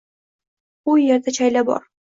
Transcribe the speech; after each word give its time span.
U 0.95 0.99
yerda 1.03 1.37
chayla 1.39 1.67
bor 1.71 1.91